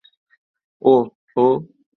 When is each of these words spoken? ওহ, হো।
ওহ, 0.81 1.03
হো। 1.35 1.45